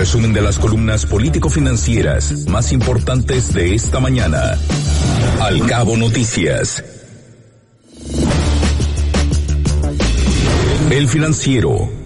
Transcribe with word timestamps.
resumen 0.00 0.32
de 0.32 0.40
las 0.40 0.58
columnas 0.58 1.04
político-financieras 1.04 2.46
más 2.48 2.72
importantes 2.72 3.52
de 3.52 3.74
esta 3.74 4.00
mañana. 4.00 4.56
Al 5.42 5.66
cabo 5.66 5.94
noticias. 5.94 6.82
El 10.90 11.06
financiero 11.06 11.99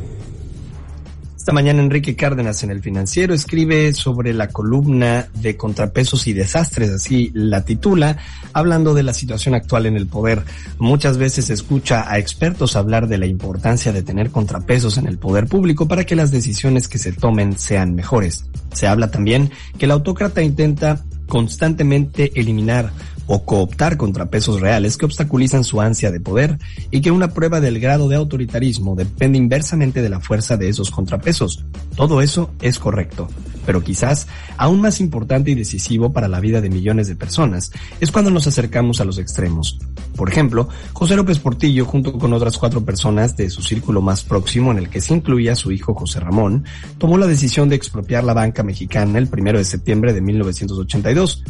esta 1.45 1.53
mañana 1.53 1.83
Enrique 1.83 2.17
Cárdenas 2.17 2.63
en 2.63 2.71
el 2.71 2.81
financiero 2.81 3.35
escribe 3.35 3.93
sobre 3.93 4.33
la 4.33 4.49
columna 4.49 5.29
de 5.35 5.59
contrapesos 5.59 6.27
y 6.27 6.33
desastres, 6.33 6.89
así 6.89 7.31
la 7.35 7.67
titula, 7.67 8.17
hablando 8.55 8.95
de 8.95 9.03
la 9.03 9.13
situación 9.13 9.55
actual 9.55 9.85
en 9.85 9.97
el 9.97 10.07
poder. 10.07 10.43
Muchas 10.79 11.19
veces 11.19 11.45
se 11.45 11.53
escucha 11.53 12.11
a 12.11 12.19
expertos 12.19 12.77
hablar 12.77 13.09
de 13.09 13.19
la 13.19 13.27
importancia 13.27 13.93
de 13.93 14.03
tener 14.03 14.31
contrapesos 14.31 14.97
en 14.97 15.07
el 15.07 15.19
poder 15.19 15.47
público 15.47 15.87
para 15.87 16.05
que 16.05 16.17
las 16.17 16.31
decisiones 16.31 16.89
que 16.89 16.97
se 16.97 17.13
tomen 17.13 17.59
sean 17.59 17.95
mejores. 17.95 18.47
Se 18.73 18.87
habla 18.87 19.11
también 19.11 19.51
que 19.77 19.85
el 19.85 19.91
autócrata 19.91 20.41
intenta 20.41 21.05
constantemente 21.27 22.33
eliminar 22.39 22.93
o 23.27 23.45
cooptar 23.45 23.97
contrapesos 23.97 24.61
reales 24.61 24.97
que 24.97 25.07
obstaculizan 25.07 25.65
su 25.65 25.81
ansia 25.81 26.11
de 26.11 26.21
poder 26.21 26.59
y 26.91 27.01
que 27.01 27.11
una 27.11 27.33
prueba 27.33 27.61
del 27.61 27.81
grado 27.81 28.09
de 28.09 28.17
autoritarismo 28.17 28.95
depende 28.95 29.39
inversamente 29.39 30.03
de 30.03 30.11
la 30.11 30.21
fuerza 30.21 30.57
de 30.57 30.69
esos 30.69 30.91
contrapesos. 30.91 31.65
Todo 31.97 32.21
eso 32.21 32.51
es 32.61 32.79
correcto, 32.79 33.29
pero 33.65 33.83
quizás 33.83 34.27
aún 34.57 34.81
más 34.81 35.01
importante 35.01 35.51
y 35.51 35.55
decisivo 35.55 36.13
para 36.13 36.29
la 36.29 36.41
vida 36.41 36.61
de 36.61 36.71
millones 36.71 37.09
de 37.09 37.17
personas 37.17 37.73
es 38.01 38.11
cuando 38.11 38.31
nos 38.31 38.47
acercamos 38.47 39.01
a 39.01 39.05
los 39.05 39.19
extremos. 39.19 39.79
Por 40.17 40.29
ejemplo, 40.29 40.69
José 40.93 41.17
López 41.17 41.39
Portillo, 41.39 41.85
junto 41.85 42.13
con 42.19 42.33
otras 42.33 42.57
cuatro 42.57 42.85
personas 42.85 43.37
de 43.37 43.51
su 43.51 43.63
círculo 43.63 44.01
más 44.01 44.23
próximo 44.23 44.71
en 44.71 44.79
el 44.79 44.89
que 44.89 45.01
se 45.01 45.15
incluía 45.15 45.57
su 45.57 45.73
hijo 45.73 45.95
José 45.95 46.21
Ramón, 46.21 46.65
tomó 46.99 47.19
la 47.19 47.27
decisión 47.27 47.69
de 47.69 47.77
expropiar 47.77 48.25
la 48.25 48.35
banca 48.35 48.63
mexicana 48.63 49.19
el 49.19 49.29
primero 49.29 49.59
de 49.59 49.65
septiembre 49.65 50.13
de 50.13 50.21
1982 50.21 51.45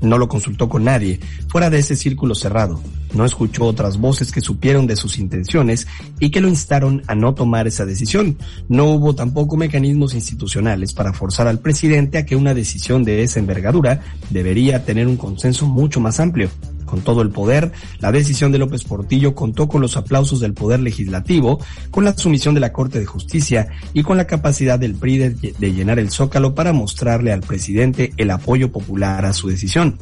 no 0.00 0.18
lo 0.18 0.28
consultó 0.28 0.68
con 0.68 0.84
nadie, 0.84 1.20
fuera 1.48 1.70
de 1.70 1.78
ese 1.78 1.96
círculo 1.96 2.34
cerrado. 2.34 2.80
No 3.14 3.24
escuchó 3.24 3.64
otras 3.64 3.98
voces 3.98 4.32
que 4.32 4.40
supieron 4.40 4.86
de 4.86 4.96
sus 4.96 5.18
intenciones 5.18 5.86
y 6.20 6.30
que 6.30 6.40
lo 6.40 6.48
instaron 6.48 7.02
a 7.06 7.14
no 7.14 7.34
tomar 7.34 7.66
esa 7.66 7.86
decisión. 7.86 8.36
No 8.68 8.86
hubo 8.90 9.14
tampoco 9.14 9.56
mecanismos 9.56 10.14
institucionales 10.14 10.92
para 10.92 11.12
forzar 11.12 11.48
al 11.48 11.58
presidente 11.58 12.18
a 12.18 12.26
que 12.26 12.36
una 12.36 12.54
decisión 12.54 13.04
de 13.04 13.22
esa 13.22 13.38
envergadura 13.38 14.00
debería 14.30 14.84
tener 14.84 15.06
un 15.06 15.16
consenso 15.16 15.66
mucho 15.66 16.00
más 16.00 16.20
amplio 16.20 16.50
con 16.88 17.02
todo 17.02 17.22
el 17.22 17.30
poder, 17.30 17.70
la 18.00 18.10
decisión 18.10 18.50
de 18.50 18.58
López 18.58 18.82
Portillo 18.82 19.34
contó 19.34 19.68
con 19.68 19.80
los 19.80 19.96
aplausos 19.96 20.40
del 20.40 20.54
Poder 20.54 20.80
Legislativo, 20.80 21.60
con 21.90 22.04
la 22.04 22.16
sumisión 22.16 22.54
de 22.54 22.60
la 22.60 22.72
Corte 22.72 22.98
de 22.98 23.06
Justicia 23.06 23.68
y 23.92 24.02
con 24.02 24.16
la 24.16 24.26
capacidad 24.26 24.78
del 24.78 24.94
PRI 24.94 25.18
de, 25.18 25.72
llenar 25.72 25.98
el 25.98 26.10
zócalo 26.10 26.54
para 26.54 26.72
mostrarle 26.72 27.32
al 27.32 27.42
presidente 27.42 28.12
el 28.16 28.30
apoyo 28.30 28.72
popular 28.72 29.24
a 29.24 29.32
su 29.32 29.48
decisión. 29.48 29.98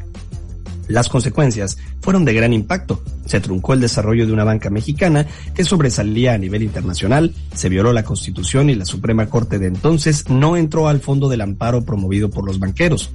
Las 0.88 1.08
consecuencias 1.08 1.78
fueron 2.00 2.24
de 2.24 2.32
gran 2.32 2.52
impacto. 2.52 3.02
Se 3.24 3.40
truncó 3.40 3.72
el 3.72 3.80
desarrollo 3.80 4.24
de 4.24 4.32
una 4.32 4.44
banca 4.44 4.70
mexicana 4.70 5.26
que 5.52 5.64
sobresalía 5.64 6.34
a 6.34 6.38
nivel 6.38 6.62
internacional, 6.62 7.34
se 7.52 7.68
violó 7.68 7.92
la 7.92 8.04
Constitución 8.04 8.70
y 8.70 8.76
la 8.76 8.84
Suprema 8.84 9.26
Corte 9.26 9.58
de 9.58 9.66
entonces 9.66 10.30
no 10.30 10.56
entró 10.56 10.86
al 10.86 11.00
fondo 11.00 11.28
del 11.28 11.40
amparo 11.40 11.84
promovido 11.84 12.30
por 12.30 12.46
los 12.46 12.60
banqueros. 12.60 13.10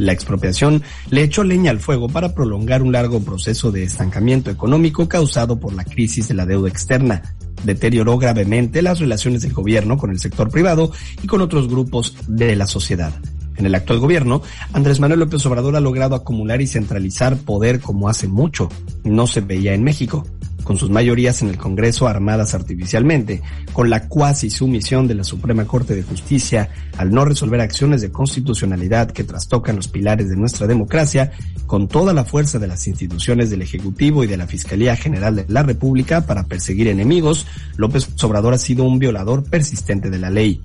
La 0.00 0.12
expropiación 0.12 0.82
le 1.10 1.22
echó 1.22 1.44
leña 1.44 1.70
al 1.70 1.78
fuego 1.78 2.08
para 2.08 2.34
prolongar 2.34 2.80
un 2.80 2.90
largo 2.90 3.20
proceso 3.20 3.70
de 3.70 3.82
estancamiento 3.82 4.50
económico 4.50 5.06
causado 5.06 5.60
por 5.60 5.74
la 5.74 5.84
crisis 5.84 6.26
de 6.26 6.32
la 6.32 6.46
deuda 6.46 6.70
externa. 6.70 7.22
Deterioró 7.64 8.16
gravemente 8.16 8.80
las 8.80 8.98
relaciones 8.98 9.42
del 9.42 9.52
gobierno 9.52 9.98
con 9.98 10.10
el 10.10 10.18
sector 10.18 10.48
privado 10.48 10.90
y 11.22 11.26
con 11.26 11.42
otros 11.42 11.68
grupos 11.68 12.16
de 12.26 12.56
la 12.56 12.66
sociedad. 12.66 13.12
En 13.60 13.66
el 13.66 13.74
actual 13.74 13.98
gobierno, 13.98 14.40
Andrés 14.72 15.00
Manuel 15.00 15.20
López 15.20 15.44
Obrador 15.44 15.76
ha 15.76 15.80
logrado 15.80 16.14
acumular 16.14 16.62
y 16.62 16.66
centralizar 16.66 17.36
poder 17.36 17.80
como 17.80 18.08
hace 18.08 18.26
mucho 18.26 18.70
no 19.04 19.26
se 19.26 19.42
veía 19.42 19.74
en 19.74 19.84
México 19.84 20.24
con 20.64 20.78
sus 20.78 20.88
mayorías 20.88 21.42
en 21.42 21.48
el 21.48 21.58
Congreso 21.58 22.06
armadas 22.06 22.54
artificialmente, 22.54 23.42
con 23.72 23.90
la 23.90 24.08
cuasi 24.08 24.48
sumisión 24.50 25.06
de 25.08 25.14
la 25.14 25.24
Suprema 25.24 25.66
Corte 25.66 25.94
de 25.94 26.02
Justicia 26.02 26.70
al 26.96 27.10
no 27.10 27.24
resolver 27.24 27.60
acciones 27.60 28.00
de 28.00 28.10
constitucionalidad 28.10 29.10
que 29.10 29.24
trastocan 29.24 29.76
los 29.76 29.88
pilares 29.88 30.30
de 30.30 30.36
nuestra 30.36 30.66
democracia, 30.66 31.32
con 31.66 31.88
toda 31.88 32.14
la 32.14 32.24
fuerza 32.24 32.58
de 32.58 32.68
las 32.68 32.86
instituciones 32.86 33.50
del 33.50 33.62
Ejecutivo 33.62 34.24
y 34.24 34.26
de 34.26 34.36
la 34.36 34.46
Fiscalía 34.46 34.96
General 34.96 35.36
de 35.36 35.44
la 35.48 35.62
República 35.62 36.24
para 36.26 36.44
perseguir 36.44 36.88
enemigos, 36.88 37.46
López 37.76 38.08
Obrador 38.22 38.54
ha 38.54 38.58
sido 38.58 38.84
un 38.84 38.98
violador 38.98 39.44
persistente 39.44 40.08
de 40.08 40.18
la 40.18 40.30
ley. 40.30 40.62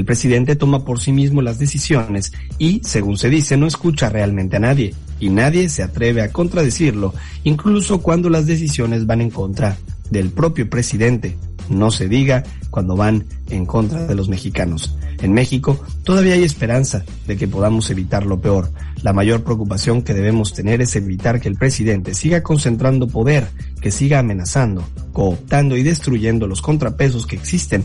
El 0.00 0.06
presidente 0.06 0.56
toma 0.56 0.82
por 0.82 0.98
sí 0.98 1.12
mismo 1.12 1.42
las 1.42 1.58
decisiones 1.58 2.32
y, 2.56 2.80
según 2.82 3.18
se 3.18 3.28
dice, 3.28 3.58
no 3.58 3.66
escucha 3.66 4.08
realmente 4.08 4.56
a 4.56 4.60
nadie, 4.60 4.94
y 5.20 5.28
nadie 5.28 5.68
se 5.68 5.82
atreve 5.82 6.22
a 6.22 6.32
contradecirlo, 6.32 7.12
incluso 7.44 8.00
cuando 8.00 8.30
las 8.30 8.46
decisiones 8.46 9.04
van 9.04 9.20
en 9.20 9.28
contra 9.28 9.76
del 10.08 10.30
propio 10.30 10.70
presidente. 10.70 11.36
No 11.68 11.90
se 11.90 12.08
diga 12.08 12.44
cuando 12.70 12.96
van 12.96 13.26
en 13.50 13.66
contra 13.66 14.06
de 14.06 14.14
los 14.14 14.30
mexicanos. 14.30 14.96
En 15.20 15.34
México 15.34 15.78
todavía 16.02 16.32
hay 16.32 16.44
esperanza 16.44 17.04
de 17.26 17.36
que 17.36 17.46
podamos 17.46 17.90
evitar 17.90 18.24
lo 18.24 18.40
peor. 18.40 18.72
La 19.02 19.12
mayor 19.12 19.44
preocupación 19.44 20.00
que 20.00 20.14
debemos 20.14 20.54
tener 20.54 20.80
es 20.80 20.96
evitar 20.96 21.42
que 21.42 21.48
el 21.48 21.56
presidente 21.56 22.14
siga 22.14 22.42
concentrando 22.42 23.06
poder, 23.06 23.48
que 23.82 23.90
siga 23.90 24.20
amenazando, 24.20 24.82
cooptando 25.12 25.76
y 25.76 25.82
destruyendo 25.82 26.46
los 26.46 26.62
contrapesos 26.62 27.26
que 27.26 27.36
existen 27.36 27.84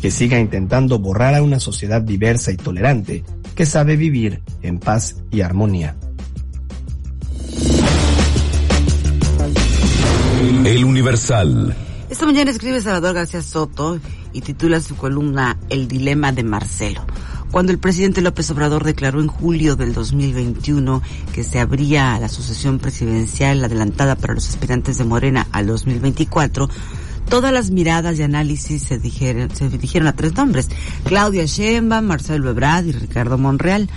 que 0.00 0.10
siga 0.10 0.38
intentando 0.38 0.98
borrar 0.98 1.34
a 1.34 1.42
una 1.42 1.60
sociedad 1.60 2.02
diversa 2.02 2.52
y 2.52 2.56
tolerante 2.56 3.24
que 3.54 3.66
sabe 3.66 3.96
vivir 3.96 4.42
en 4.62 4.78
paz 4.78 5.16
y 5.30 5.40
armonía. 5.40 5.96
El 10.64 10.84
Universal. 10.84 11.74
Esta 12.10 12.26
mañana 12.26 12.50
escribe 12.50 12.80
Salvador 12.80 13.14
García 13.14 13.42
Soto 13.42 13.98
y 14.32 14.40
titula 14.40 14.80
su 14.80 14.96
columna 14.96 15.58
El 15.68 15.88
dilema 15.88 16.32
de 16.32 16.42
Marcelo. 16.42 17.04
Cuando 17.50 17.70
el 17.70 17.78
presidente 17.78 18.20
López 18.20 18.50
Obrador 18.50 18.82
declaró 18.82 19.20
en 19.20 19.28
julio 19.28 19.76
del 19.76 19.94
2021 19.94 21.02
que 21.32 21.44
se 21.44 21.60
abría 21.60 22.18
la 22.18 22.28
sucesión 22.28 22.80
presidencial 22.80 23.62
adelantada 23.62 24.16
para 24.16 24.34
los 24.34 24.48
aspirantes 24.48 24.98
de 24.98 25.04
Morena 25.04 25.46
al 25.52 25.68
2024, 25.68 26.68
todas 27.28 27.52
las 27.52 27.70
miradas 27.70 28.18
y 28.18 28.22
análisis 28.22 28.82
se 28.82 28.98
dijeron, 28.98 29.50
se 29.54 29.68
dirigieron 29.68 30.08
a 30.08 30.16
tres 30.16 30.34
nombres, 30.34 30.68
Claudia 31.04 31.44
Sheinbaum, 31.44 32.04
Marcelo 32.04 32.50
Ebrard 32.50 32.86
y 32.86 32.92
Ricardo 32.92 33.38
Monreal. 33.38 33.88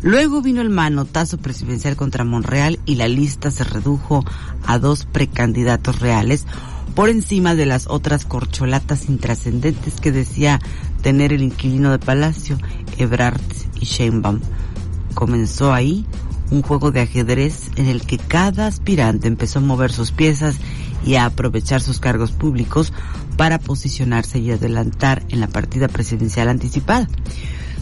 Luego 0.00 0.42
vino 0.42 0.60
el 0.60 0.70
manotazo 0.70 1.38
presidencial 1.38 1.96
contra 1.96 2.24
Monreal 2.24 2.78
y 2.86 2.94
la 2.94 3.08
lista 3.08 3.50
se 3.50 3.64
redujo 3.64 4.24
a 4.64 4.78
dos 4.78 5.06
precandidatos 5.06 5.98
reales 5.98 6.46
por 6.94 7.08
encima 7.08 7.54
de 7.54 7.66
las 7.66 7.86
otras 7.88 8.24
corcholatas 8.24 9.08
intrascendentes 9.08 10.00
que 10.00 10.12
decía 10.12 10.60
tener 11.02 11.32
el 11.32 11.42
inquilino 11.42 11.90
de 11.90 11.98
Palacio, 11.98 12.58
Ebrard 12.96 13.40
y 13.80 13.86
Sheinbaum. 13.86 14.40
Comenzó 15.14 15.72
ahí 15.72 16.06
un 16.50 16.62
juego 16.62 16.90
de 16.90 17.00
ajedrez 17.00 17.70
en 17.76 17.86
el 17.86 18.02
que 18.02 18.18
cada 18.18 18.66
aspirante 18.66 19.28
empezó 19.28 19.58
a 19.58 19.62
mover 19.62 19.92
sus 19.92 20.12
piezas 20.12 20.56
y 21.04 21.14
a 21.14 21.26
aprovechar 21.26 21.80
sus 21.80 22.00
cargos 22.00 22.32
públicos 22.32 22.92
para 23.36 23.58
posicionarse 23.58 24.38
y 24.38 24.50
adelantar 24.50 25.22
en 25.28 25.40
la 25.40 25.48
partida 25.48 25.88
presidencial 25.88 26.48
anticipada. 26.48 27.08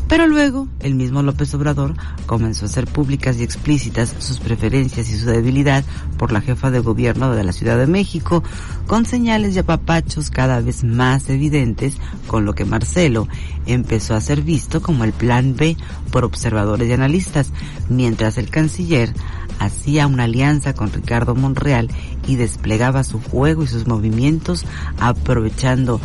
Pero 0.08 0.28
luego, 0.28 0.68
el 0.80 0.94
mismo 0.94 1.22
López 1.22 1.52
Obrador 1.54 1.94
comenzó 2.26 2.64
a 2.64 2.68
hacer 2.68 2.86
públicas 2.86 3.38
y 3.38 3.42
explícitas 3.42 4.14
sus 4.20 4.38
preferencias 4.38 5.10
y 5.10 5.18
su 5.18 5.26
debilidad 5.26 5.84
por 6.16 6.30
la 6.30 6.40
jefa 6.40 6.70
de 6.70 6.78
gobierno 6.78 7.34
de 7.34 7.42
la 7.42 7.52
Ciudad 7.52 7.76
de 7.76 7.88
México, 7.88 8.44
con 8.86 9.04
señales 9.04 9.56
y 9.56 9.58
apapachos 9.58 10.30
cada 10.30 10.60
vez 10.60 10.84
más 10.84 11.28
evidentes, 11.28 11.96
con 12.28 12.44
lo 12.44 12.54
que 12.54 12.64
Marcelo 12.64 13.26
empezó 13.66 14.14
a 14.14 14.20
ser 14.20 14.42
visto 14.42 14.80
como 14.80 15.02
el 15.02 15.12
plan 15.12 15.56
B 15.56 15.76
por 16.12 16.24
observadores 16.24 16.88
y 16.88 16.92
analistas, 16.92 17.50
mientras 17.88 18.38
el 18.38 18.48
canciller 18.48 19.12
hacía 19.58 20.06
una 20.06 20.24
alianza 20.24 20.72
con 20.74 20.92
Ricardo 20.92 21.34
Monreal 21.34 21.88
y 22.26 22.36
desplegaba 22.36 23.04
su 23.04 23.20
juego 23.20 23.62
y 23.62 23.66
sus 23.66 23.86
movimientos 23.86 24.64
aprovechando 24.98 26.00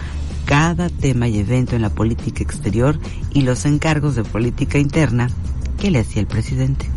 cada 0.45 0.89
tema 0.89 1.27
y 1.27 1.39
evento 1.39 1.75
en 1.75 1.81
la 1.81 1.89
política 1.89 2.43
exterior 2.43 2.99
y 3.33 3.41
los 3.41 3.65
encargos 3.65 4.15
de 4.15 4.23
política 4.23 4.77
interna 4.77 5.29
que 5.79 5.91
le 5.91 5.99
hacía 5.99 6.21
el 6.21 6.27
presidente. 6.27 6.89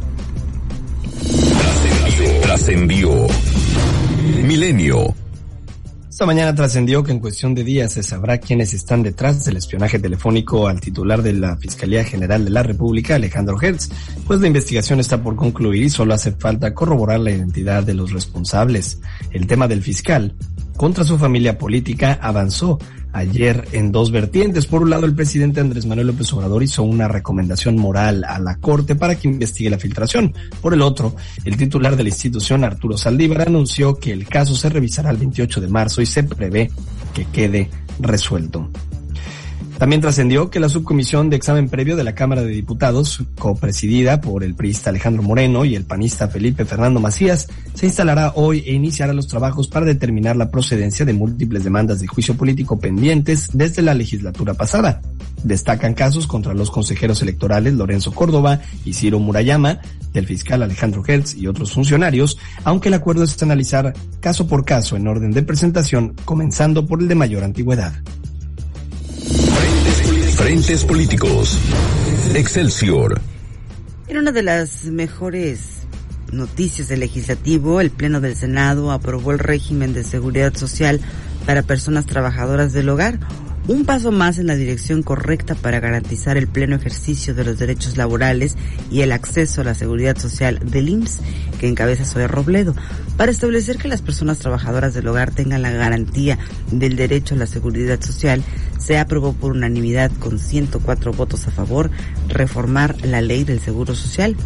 Trascendió. 2.43 3.27
Milenio. 4.43 5.15
Esta 6.15 6.27
mañana 6.27 6.55
trascendió 6.55 7.03
que 7.03 7.11
en 7.11 7.19
cuestión 7.19 7.57
de 7.57 7.65
días 7.65 7.95
se 7.95 8.05
sabrá 8.05 8.39
quiénes 8.39 8.73
están 8.73 9.03
detrás 9.03 9.45
del 9.45 9.57
espionaje 9.57 9.99
telefónico 9.99 10.69
al 10.69 10.81
titular 10.81 11.23
de 11.23 11.33
la 11.33 11.57
Fiscalía 11.57 12.05
General 12.05 12.45
de 12.45 12.53
la 12.53 12.63
República, 12.63 13.17
Alejandro 13.17 13.61
Hertz, 13.61 13.91
pues 14.25 14.41
la 14.41 14.47
investigación 14.47 15.01
está 15.01 15.21
por 15.21 15.35
concluir 15.35 15.83
y 15.83 15.91
solo 15.91 16.15
hace 16.15 16.31
falta 16.31 16.73
corroborar 16.73 17.19
la 17.19 17.33
identidad 17.33 17.83
de 17.83 17.95
los 17.95 18.13
responsables. 18.13 19.01
El 19.33 19.49
tema 19.49 19.67
del 19.67 19.83
fiscal 19.83 20.37
contra 20.77 21.03
su 21.03 21.19
familia 21.19 21.59
política 21.59 22.17
avanzó 22.23 22.79
ayer 23.15 23.67
en 23.73 23.93
dos 23.93 24.11
vertientes. 24.11 24.67
Por 24.67 24.83
un 24.83 24.91
lado, 24.91 25.07
el 25.07 25.15
presidente 25.15 25.61
Andrés 25.61 25.87
Manuel 25.87 26.09
López 26.09 26.31
Obrador 26.33 26.63
hizo 26.63 26.83
una 26.83 27.09
recomendación 27.09 27.77
moral 27.77 28.25
a 28.25 28.39
la 28.39 28.57
Corte 28.57 28.97
para 28.97 29.15
que 29.15 29.29
investigue 29.29 29.71
la 29.71 29.79
filtración. 29.79 30.35
Por 30.61 30.75
el 30.75 30.83
otro, 30.83 31.15
el 31.45 31.57
titular 31.57 31.97
de 31.97 32.03
la 32.03 32.09
institución, 32.11 32.65
Arturo 32.65 32.99
Saldívar, 32.99 33.43
anunció 33.43 33.97
que 33.97 34.13
el 34.13 34.27
caso 34.27 34.55
se 34.55 34.69
revisará 34.69 35.11
el 35.11 35.17
28 35.17 35.61
de 35.61 35.69
marzo 35.69 36.03
y 36.03 36.07
se 36.07 36.25
prevé 36.25 36.71
que 37.15 37.25
quede 37.27 37.71
resuelto. 38.01 38.69
También 39.79 40.01
trascendió 40.01 40.51
que 40.51 40.61
la 40.61 40.69
subcomisión 40.69 41.31
de 41.31 41.37
examen 41.37 41.69
previo 41.69 41.97
de 41.97 42.05
la 42.05 42.15
Cámara 42.15 42.43
de 42.43 42.53
Diputados, 42.53 43.25
copresidida 43.37 44.21
por 44.21 44.45
el 44.45 44.55
priista 44.55 44.91
Alejandro 44.91 45.23
Moreno 45.25 45.65
y 45.65 45.75
el 45.75 45.85
panista 45.85 46.29
Felipe 46.29 46.65
Fernando 46.65 47.01
Macías, 47.01 47.49
se 47.75 47.87
instalará 47.87 48.33
hoy 48.37 48.63
e 48.67 48.73
iniciará 48.73 49.13
los 49.13 49.27
trabajos 49.27 49.67
para 49.67 49.85
determinar 49.85 50.37
la 50.37 50.51
procedencia 50.51 51.05
de 51.05 51.13
múltiples 51.13 51.65
demandas 51.65 52.01
de 52.01 52.07
juicio 52.07 52.37
político 52.37 52.79
pendientes 52.79 53.51
desde 53.53 53.83
la 53.83 53.95
legislatura 53.95 54.55
pasada. 54.55 55.03
Destacan 55.43 55.95
casos 55.95 56.29
contra 56.29 56.55
los 56.55 56.71
consejeros 56.71 57.21
electorales 57.21 57.75
Lorenzo 57.75 58.13
Córdoba 58.13 58.61
y 58.85 58.93
Ciro 58.93 59.19
Murayama, 59.19 59.81
del 60.13 60.27
fiscal 60.27 60.63
Alejandro 60.63 61.03
Hertz 61.07 61.35
y 61.35 61.49
otros 61.49 61.73
funcionarios, 61.73 62.39
aunque 62.63 62.89
el 62.89 62.95
acuerdo 62.95 63.25
es 63.25 63.43
analizar 63.43 63.93
caso 64.21 64.47
por 64.47 64.65
caso 64.65 64.97
en 64.97 65.09
orden 65.09 65.33
de 65.33 65.43
presentación, 65.43 66.15
comenzando 66.25 66.87
por 66.87 67.03
el 67.03 67.09
de 67.09 67.17
mayor 67.17 67.43
antigüedad. 67.43 67.93
Frentes 70.45 70.85
políticos. 70.85 71.59
Excelsior. 72.35 73.19
En 74.09 74.19
una 74.19 74.31
de 74.31 74.43
las 74.43 74.85
mejores 74.85 75.87
noticias 76.33 76.89
del 76.89 77.01
legislativo, 77.01 77.81
el 77.81 77.91
Pleno 77.91 78.21
del 78.21 78.37
Senado 78.37 78.93
aprobó 78.93 79.33
el 79.33 79.39
régimen 79.39 79.95
de 79.95 80.05
seguridad 80.05 80.55
social 80.55 81.01
para 81.47 81.63
personas 81.63 82.05
trabajadoras 82.05 82.75
del 82.75 82.91
hogar, 82.91 83.21
un 83.67 83.87
paso 83.87 84.13
más 84.13 84.39
en 84.39 84.47
la 84.47 84.57
dirección 84.57 85.03
correcta 85.03 85.55
para 85.55 85.81
garantizar 85.81 86.37
el 86.37 86.49
pleno 86.49 86.77
ejercicio 86.77 87.35
de 87.35 87.45
los 87.45 87.59
derechos 87.59 87.97
laborales 87.97 88.57
y 88.91 89.01
el 89.01 89.13
acceso 89.13 89.63
a 89.63 89.65
la 89.65 89.75
seguridad 89.75 90.19
social 90.19 90.61
del 90.63 90.89
IMSS, 90.91 91.21
que 91.59 91.69
encabeza 91.69 92.05
Zoe 92.05 92.29
Robledo, 92.29 92.75
para 93.17 93.31
establecer 93.31 93.79
que 93.79 93.89
las 93.89 94.03
personas 94.03 94.39
trabajadoras 94.39 94.93
del 94.93 95.09
hogar 95.09 95.31
tengan 95.31 95.63
la 95.63 95.71
garantía 95.71 96.39
del 96.71 96.97
derecho 96.97 97.35
a 97.35 97.39
la 97.39 97.47
seguridad 97.47 98.01
social, 98.03 98.43
se 98.79 98.99
aprobó 98.99 99.33
por 99.33 99.53
unanimidad 99.53 100.11
con 100.19 100.39
104 100.39 101.13
votos 101.13 101.47
a 101.47 101.51
favor 101.51 101.91
reformar 102.29 102.97
la 103.05 103.23
ley 103.23 103.45
del 103.45 103.61
Seguro 103.61 103.95
Social. 103.95 104.37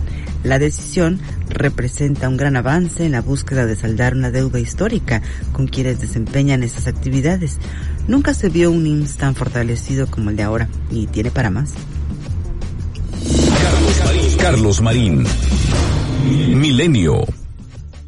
La 0.44 0.58
decisión 0.58 1.20
representa 1.48 2.28
un 2.28 2.36
gran 2.36 2.56
avance 2.56 3.04
en 3.04 3.12
la 3.12 3.20
búsqueda 3.20 3.66
de 3.66 3.76
saldar 3.76 4.14
una 4.14 4.30
deuda 4.30 4.60
histórica 4.60 5.22
con 5.52 5.66
quienes 5.66 6.00
desempeñan 6.00 6.62
esas 6.62 6.86
actividades. 6.86 7.58
Nunca 8.06 8.34
se 8.34 8.48
vio 8.48 8.70
un 8.70 8.86
IMSS 8.86 9.16
tan 9.16 9.34
fortalecido 9.34 10.06
como 10.06 10.30
el 10.30 10.36
de 10.36 10.42
ahora 10.44 10.68
y 10.90 11.06
tiene 11.06 11.30
para 11.30 11.50
más. 11.50 11.74
Carlos 14.38 14.80
Marín. 14.80 15.26
Milenio. 16.24 17.24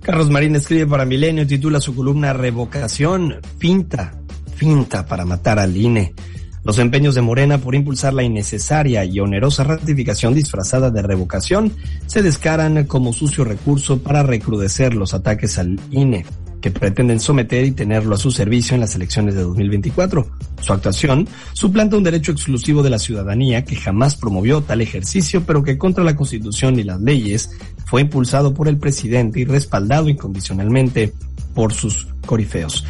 Carlos 0.01 0.31
Marín 0.31 0.57
escribe 0.57 0.87
para 0.87 1.05
Milenio, 1.05 1.47
titula 1.47 1.81
su 1.81 1.95
columna 1.95 2.33
Revocación, 2.33 3.37
finta, 3.59 4.15
finta 4.55 5.07
para 5.07 5.25
matar 5.25 5.59
al 5.59 5.77
INE. 5.77 6.15
Los 6.63 6.79
empeños 6.79 7.15
de 7.15 7.23
Morena 7.23 7.59
por 7.59 7.75
impulsar 7.75 8.13
la 8.13 8.23
innecesaria 8.23 9.05
y 9.05 9.19
onerosa 9.19 9.65
ratificación 9.65 10.35
disfrazada 10.35 10.91
de 10.91 11.03
revocación 11.03 11.73
se 12.07 12.23
descaran 12.23 12.85
como 12.85 13.13
sucio 13.13 13.45
recurso 13.45 14.03
para 14.03 14.23
recrudecer 14.23 14.95
los 14.95 15.15
ataques 15.15 15.59
al 15.59 15.81
INE 15.91 16.27
que 16.61 16.71
pretenden 16.71 17.21
someter 17.21 17.65
y 17.65 17.71
tenerlo 17.71 18.15
a 18.15 18.19
su 18.19 18.31
servicio 18.31 18.75
en 18.75 18.81
las 18.81 18.95
elecciones 18.95 19.35
de 19.35 19.43
2024. 19.43 20.27
Su 20.61 20.73
actuación 20.73 21.27
suplanta 21.55 21.97
un 21.97 22.03
derecho 22.03 22.33
exclusivo 22.33 22.83
de 22.83 22.91
la 22.91 22.99
ciudadanía 22.99 23.65
que 23.65 23.77
jamás 23.77 24.17
promovió 24.17 24.61
tal 24.61 24.83
ejercicio, 24.83 25.43
pero 25.47 25.63
que 25.63 25.79
contra 25.79 26.05
la 26.05 26.17
Constitución 26.17 26.79
y 26.79 26.85
las 26.85 27.01
leyes 27.01 27.51
fue 27.87 28.03
impulsado 28.03 28.53
por 28.53 28.69
el 28.69 28.77
presidente 28.77 29.41
y 29.41 29.45
respaldado 29.45 30.09
incondicionalmente 30.09 31.15
por 31.61 31.75
sus 31.75 32.07
corifeos. 32.25 32.87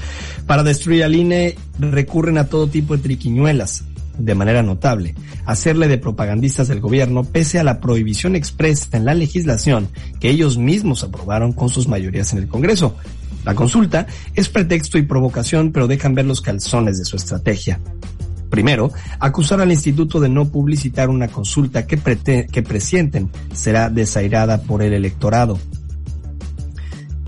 Para 0.47 0.63
destruir 0.63 1.03
al 1.03 1.17
INE 1.17 1.57
recurren 1.81 2.39
a 2.39 2.45
todo 2.45 2.69
tipo 2.69 2.97
de 2.97 3.03
triquiñuelas, 3.03 3.83
de 4.17 4.37
manera 4.37 4.63
notable, 4.63 5.17
hacerle 5.45 5.89
de 5.89 5.99
propagandistas 5.99 6.69
del 6.69 6.79
gobierno 6.79 7.25
pese 7.25 7.59
a 7.59 7.65
la 7.65 7.81
prohibición 7.81 8.37
expresa 8.37 8.97
en 8.97 9.07
la 9.07 9.15
legislación 9.15 9.89
que 10.21 10.31
ellos 10.31 10.57
mismos 10.57 11.03
aprobaron 11.03 11.53
con 11.53 11.69
sus 11.69 11.89
mayorías 11.89 12.33
en 12.33 12.39
el 12.39 12.47
Congreso. 12.47 12.95
La 13.45 13.57
consulta 13.57 14.07
es 14.37 14.49
pretexto 14.49 14.99
y 14.99 15.03
provocación, 15.03 15.73
pero 15.73 15.89
dejan 15.89 16.15
ver 16.15 16.27
los 16.27 16.41
calzones 16.41 16.97
de 16.97 17.05
su 17.05 17.17
estrategia. 17.17 17.81
Primero, 18.51 18.93
acusar 19.19 19.61
al 19.61 19.73
instituto 19.73 20.21
de 20.21 20.29
no 20.29 20.45
publicitar 20.45 21.09
una 21.09 21.27
consulta 21.27 21.89
que, 21.89 21.99
que 22.53 22.63
presienten 22.63 23.31
será 23.53 23.91
desairada 23.91 24.63
por 24.63 24.85
el 24.85 24.93
electorado. 24.93 25.59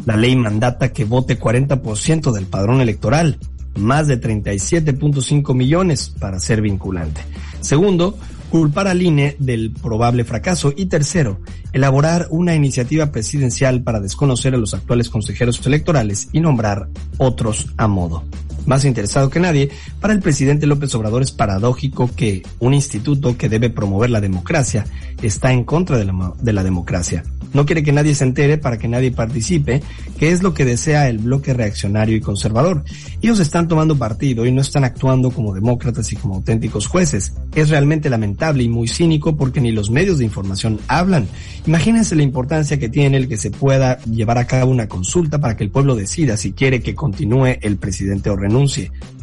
La 0.04 0.16
ley 0.16 0.36
mandata 0.36 0.92
que 0.92 1.04
vote 1.04 1.38
40% 1.38 2.32
del 2.32 2.46
padrón 2.46 2.80
electoral, 2.80 3.38
más 3.76 4.06
de 4.08 4.20
37.5 4.20 5.54
millones 5.54 6.10
para 6.18 6.40
ser 6.40 6.60
vinculante. 6.60 7.20
Segundo, 7.60 8.18
culpar 8.52 8.86
al 8.86 9.00
INE 9.00 9.34
del 9.38 9.72
probable 9.72 10.24
fracaso. 10.24 10.74
Y 10.76 10.86
tercero, 10.86 11.40
elaborar 11.72 12.28
una 12.30 12.54
iniciativa 12.54 13.10
presidencial 13.10 13.82
para 13.82 13.98
desconocer 13.98 14.54
a 14.54 14.58
los 14.58 14.74
actuales 14.74 15.08
consejeros 15.08 15.64
electorales 15.66 16.28
y 16.32 16.40
nombrar 16.40 16.88
otros 17.16 17.72
a 17.78 17.88
modo. 17.88 18.24
Más 18.66 18.84
interesado 18.84 19.30
que 19.30 19.40
nadie, 19.40 19.70
para 20.00 20.12
el 20.12 20.20
presidente 20.20 20.66
López 20.66 20.94
Obrador 20.94 21.22
es 21.22 21.32
paradójico 21.32 22.10
que 22.14 22.42
un 22.58 22.74
instituto 22.74 23.36
que 23.36 23.48
debe 23.48 23.70
promover 23.70 24.10
la 24.10 24.20
democracia 24.20 24.84
está 25.22 25.52
en 25.52 25.64
contra 25.64 25.96
de 25.96 26.04
la, 26.04 26.32
de 26.40 26.52
la 26.52 26.62
democracia 26.62 27.24
no 27.52 27.66
quiere 27.66 27.82
que 27.82 27.92
nadie 27.92 28.14
se 28.14 28.24
entere 28.24 28.58
para 28.58 28.78
que 28.78 28.88
nadie 28.88 29.12
participe, 29.12 29.82
que 30.18 30.30
es 30.30 30.42
lo 30.42 30.54
que 30.54 30.64
desea 30.64 31.08
el 31.08 31.18
bloque 31.18 31.52
reaccionario 31.54 32.16
y 32.16 32.20
conservador. 32.20 32.84
Ellos 33.20 33.40
están 33.40 33.68
tomando 33.68 33.98
partido 33.98 34.46
y 34.46 34.52
no 34.52 34.60
están 34.60 34.84
actuando 34.84 35.30
como 35.30 35.54
demócratas 35.54 36.12
y 36.12 36.16
como 36.16 36.36
auténticos 36.36 36.86
jueces. 36.86 37.34
Es 37.54 37.70
realmente 37.70 38.10
lamentable 38.10 38.62
y 38.62 38.68
muy 38.68 38.88
cínico 38.88 39.36
porque 39.36 39.60
ni 39.60 39.72
los 39.72 39.90
medios 39.90 40.18
de 40.18 40.24
información 40.24 40.80
hablan. 40.88 41.28
Imagínense 41.66 42.16
la 42.16 42.22
importancia 42.22 42.78
que 42.78 42.88
tiene 42.88 43.18
el 43.18 43.28
que 43.28 43.36
se 43.36 43.50
pueda 43.50 43.98
llevar 44.04 44.38
a 44.38 44.46
cabo 44.46 44.70
una 44.70 44.88
consulta 44.88 45.38
para 45.38 45.56
que 45.56 45.64
el 45.64 45.70
pueblo 45.70 45.94
decida 45.94 46.36
si 46.36 46.52
quiere 46.52 46.80
que 46.80 46.94
continúe 46.94 47.58
el 47.60 47.76
presidente 47.76 48.30
o 48.30 48.36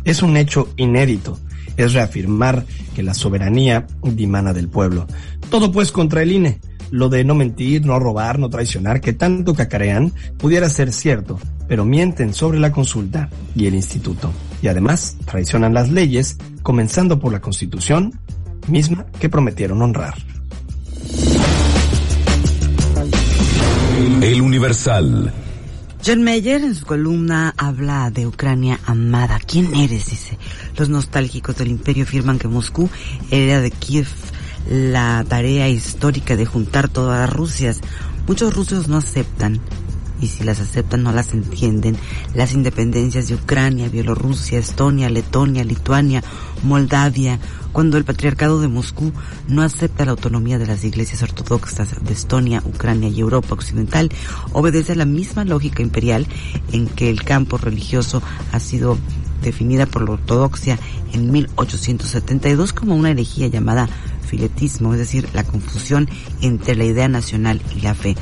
Es 0.03 0.23
un 0.23 0.37
hecho 0.37 0.69
inédito 0.77 1.37
es 1.79 1.93
reafirmar 1.93 2.65
que 2.95 3.03
la 3.03 3.13
soberanía 3.13 3.87
dimana 4.03 4.53
del 4.53 4.67
pueblo. 4.67 5.07
Todo 5.49 5.71
pues 5.71 5.91
contra 5.91 6.21
el 6.21 6.31
INE 6.31 6.59
lo 6.91 7.07
de 7.07 7.23
no 7.23 7.35
mentir, 7.35 7.85
no 7.85 7.99
robar, 7.99 8.39
no 8.39 8.49
traicionar, 8.49 8.99
que 8.99 9.13
tanto 9.13 9.53
cacarean, 9.53 10.11
pudiera 10.37 10.69
ser 10.69 10.91
cierto, 10.91 11.39
pero 11.67 11.85
mienten 11.85 12.33
sobre 12.33 12.59
la 12.59 12.71
consulta 12.71 13.29
y 13.55 13.67
el 13.67 13.75
instituto. 13.75 14.31
Y 14.61 14.67
además 14.67 15.15
traicionan 15.25 15.73
las 15.73 15.89
leyes, 15.89 16.37
comenzando 16.63 17.19
por 17.19 17.31
la 17.31 17.41
constitución 17.41 18.19
misma 18.67 19.05
que 19.19 19.29
prometieron 19.29 19.81
honrar. 19.81 20.15
El 24.21 24.41
Universal. 24.41 25.31
John 26.09 26.23
Mayer 26.23 26.63
en 26.63 26.73
su 26.73 26.87
columna 26.87 27.53
habla 27.55 28.09
de 28.09 28.25
Ucrania 28.25 28.79
amada. 28.87 29.37
¿Quién 29.45 29.75
eres? 29.75 30.09
Dice. 30.09 30.39
Los 30.75 30.89
nostálgicos 30.89 31.55
del 31.55 31.67
imperio 31.67 32.03
afirman 32.03 32.39
que 32.39 32.47
Moscú 32.47 32.89
era 33.29 33.61
de 33.61 33.69
Kiev 33.69 34.07
la 34.67 35.23
tarea 35.29 35.69
histórica 35.69 36.35
de 36.35 36.47
juntar 36.47 36.89
todas 36.89 37.19
las 37.19 37.29
Rusias. 37.31 37.81
Muchos 38.25 38.55
rusos 38.55 38.87
no 38.87 38.97
aceptan, 38.97 39.59
y 40.21 40.27
si 40.27 40.43
las 40.43 40.59
aceptan 40.59 41.03
no 41.03 41.11
las 41.11 41.33
entienden, 41.33 41.97
las 42.33 42.53
independencias 42.53 43.27
de 43.27 43.35
Ucrania, 43.35 43.89
Bielorrusia, 43.89 44.59
Estonia, 44.59 45.09
Letonia, 45.09 45.63
Lituania, 45.63 46.23
Moldavia, 46.63 47.39
cuando 47.71 47.97
el 47.97 48.05
patriarcado 48.05 48.59
de 48.61 48.67
Moscú 48.67 49.11
no 49.47 49.61
acepta 49.61 50.05
la 50.05 50.11
autonomía 50.11 50.57
de 50.57 50.67
las 50.67 50.83
iglesias 50.83 51.23
ortodoxas 51.23 52.03
de 52.03 52.13
Estonia, 52.13 52.61
Ucrania 52.65 53.09
y 53.09 53.19
Europa 53.19 53.53
Occidental, 53.53 54.09
obedece 54.53 54.93
a 54.93 54.95
la 54.95 55.05
misma 55.05 55.45
lógica 55.45 55.81
imperial 55.81 56.27
en 56.71 56.87
que 56.87 57.09
el 57.09 57.23
campo 57.23 57.57
religioso 57.57 58.21
ha 58.51 58.59
sido 58.59 58.97
definida 59.41 59.85
por 59.85 60.03
la 60.03 60.11
ortodoxia 60.11 60.77
en 61.13 61.31
1872 61.31 62.73
como 62.73 62.95
una 62.95 63.11
herejía 63.11 63.47
llamada 63.47 63.87
filetismo, 64.29 64.93
es 64.93 64.99
decir, 64.99 65.27
la 65.33 65.43
confusión 65.43 66.07
entre 66.41 66.75
la 66.75 66.85
idea 66.85 67.07
nacional 67.07 67.61
y 67.75 67.81
la 67.81 67.95
fe. 67.95 68.15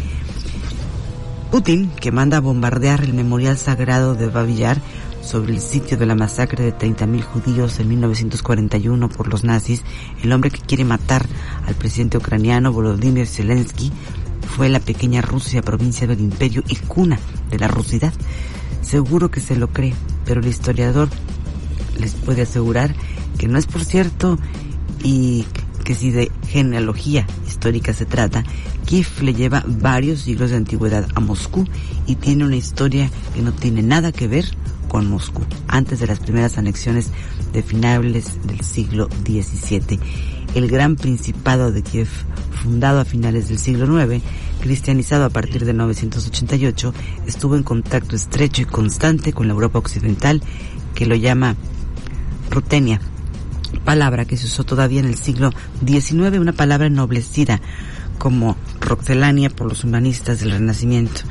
Putin, 1.52 1.90
que 1.92 2.12
manda 2.12 2.38
a 2.38 2.42
bombardear 2.42 3.04
el 3.04 3.14
memorial 3.14 3.58
sagrado 3.58 4.16
de 4.16 4.28
Babillar 4.28 4.82
sobre 5.22 5.54
el 5.54 5.62
sitio 5.62 5.98
de 5.98 6.06
la 6.06 6.14
masacre 6.14 6.64
de 6.64 6.78
30.000 6.78 7.22
judíos 7.22 7.80
en 7.80 7.88
1941 7.88 9.08
por 9.10 9.30
los 9.30 9.46
nazis, 9.46 9.84
el 10.24 10.34
hombre 10.34 10.52
que 10.52 10.60
quiere 10.60 10.84
matar 10.84 11.26
al 11.66 11.76
presidente 11.76 12.18
ucraniano 12.18 12.74
Volodymyr 12.74 13.28
Zelensky, 13.28 13.94
fue 14.56 14.68
la 14.68 14.82
pequeña 14.82 15.22
Rusia, 15.22 15.62
provincia 15.62 16.06
del 16.06 16.20
imperio 16.20 16.64
y 16.68 16.76
cuna 16.76 17.18
de 17.50 17.60
la 17.60 17.68
rusidad. 17.70 18.14
Seguro 18.82 19.32
que 19.32 19.40
se 19.40 19.56
lo 19.56 19.70
cree, 19.70 19.94
pero 20.26 20.42
el 20.42 20.48
historiador 20.48 21.10
les 21.98 22.14
puede 22.14 22.42
asegurar 22.42 22.94
que 23.38 23.48
no 23.48 23.58
es 23.58 23.68
por 23.68 23.86
cierto 23.86 24.38
y 25.04 25.46
si 25.96 26.12
de 26.12 26.32
genealogía 26.48 27.26
histórica 27.48 27.94
se 27.94 28.06
trata, 28.06 28.44
Kiev 28.86 29.08
le 29.22 29.34
lleva 29.34 29.64
varios 29.66 30.22
siglos 30.22 30.52
de 30.52 30.58
antigüedad 30.58 31.08
a 31.16 31.20
Moscú 31.20 31.66
y 32.06 32.16
tiene 32.16 32.46
una 32.46 32.56
historia 32.56 33.10
que 33.34 33.42
no 33.42 33.52
tiene 33.52 33.82
nada 33.82 34.12
que 34.12 34.28
ver 34.28 34.46
con 34.88 35.10
Moscú, 35.10 35.44
antes 35.68 36.00
de 36.00 36.08
las 36.08 36.20
primeras 36.20 36.58
anexiones 36.58 37.12
de 37.54 37.64
finales 37.64 38.38
del 38.46 38.62
siglo 38.62 39.10
XVII. 39.26 40.00
El 40.56 40.68
gran 40.68 40.96
principado 40.96 41.72
de 41.72 41.84
Kiev, 41.84 42.08
fundado 42.64 43.02
a 43.02 43.06
finales 43.06 43.50
del 43.50 43.60
siglo 43.60 44.02
IX, 44.02 44.24
cristianizado 44.62 45.26
a 45.26 45.30
partir 45.30 45.66
de 45.66 45.74
988, 45.74 46.94
estuvo 47.28 47.56
en 47.56 47.64
contacto 47.64 48.16
estrecho 48.16 48.62
y 48.62 48.66
constante 48.66 49.34
con 49.34 49.48
la 49.48 49.54
Europa 49.54 49.80
occidental, 49.80 50.42
que 50.96 51.06
lo 51.06 51.16
llama 51.16 51.56
Rutenia, 52.50 53.00
palabra 53.84 54.26
que 54.26 54.38
se 54.38 54.46
usó 54.46 54.64
todavía 54.64 55.00
en 55.00 55.08
el 55.08 55.16
siglo 55.16 55.52
XIX, 55.86 56.40
una 56.40 56.54
palabra 56.54 56.88
ennoblecida 56.88 57.62
como 58.18 58.58
Roxelania 58.82 59.50
por 59.50 59.68
los 59.68 59.84
humanistas 59.84 60.40
del 60.40 60.52
Renacimiento. 60.52 61.22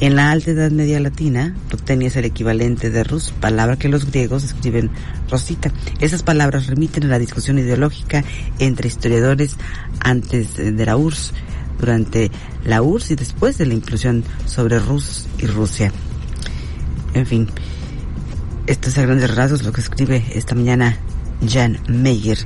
En 0.00 0.16
la 0.16 0.30
Alta 0.30 0.50
Edad 0.50 0.70
Media 0.70 1.00
Latina, 1.00 1.54
Rutenia 1.70 2.08
es 2.08 2.16
el 2.16 2.26
equivalente 2.26 2.90
de 2.90 3.04
Rus, 3.04 3.32
palabra 3.40 3.76
que 3.76 3.88
los 3.88 4.10
griegos 4.10 4.44
escriben 4.44 4.90
Rosita. 5.30 5.72
Esas 6.00 6.22
palabras 6.22 6.66
remiten 6.66 7.04
a 7.04 7.08
la 7.08 7.18
discusión 7.18 7.58
ideológica 7.58 8.24
entre 8.58 8.88
historiadores 8.88 9.56
antes 10.00 10.56
de 10.56 10.86
la 10.86 10.96
URSS, 10.96 11.32
durante 11.78 12.30
la 12.64 12.82
URSS 12.82 13.10
y 13.12 13.16
después 13.16 13.58
de 13.58 13.66
la 13.66 13.74
inclusión 13.74 14.24
sobre 14.46 14.78
Rus 14.78 15.26
y 15.38 15.46
Rusia. 15.46 15.92
En 17.14 17.26
fin, 17.26 17.48
esto 18.66 18.88
es 18.88 18.98
a 18.98 19.02
grandes 19.02 19.34
rasgos 19.34 19.62
lo 19.62 19.72
que 19.72 19.80
escribe 19.80 20.24
esta 20.34 20.54
mañana 20.54 20.98
Jan 21.46 21.78
Meyer 21.88 22.38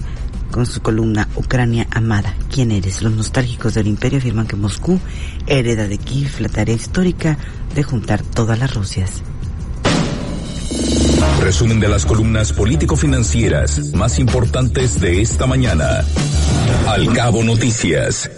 con 0.50 0.66
su 0.66 0.80
columna 0.80 1.28
Ucrania 1.36 1.86
amada. 1.90 2.34
¿Quién 2.52 2.70
eres? 2.70 3.02
Los 3.02 3.12
nostálgicos 3.12 3.74
del 3.74 3.86
imperio 3.86 4.18
afirman 4.18 4.46
que 4.46 4.56
Moscú 4.56 4.98
hereda 5.46 5.86
de 5.86 5.98
Kiev 5.98 6.40
la 6.40 6.48
tarea 6.48 6.74
histórica 6.74 7.36
de 7.74 7.82
juntar 7.82 8.22
todas 8.22 8.58
las 8.58 8.74
Rusias. 8.74 9.22
Resumen 11.40 11.80
de 11.80 11.88
las 11.88 12.04
columnas 12.04 12.52
político-financieras 12.52 13.92
más 13.94 14.18
importantes 14.18 15.00
de 15.00 15.22
esta 15.22 15.46
mañana. 15.46 16.04
Al 16.86 17.12
cabo 17.12 17.44
noticias. 17.44 18.30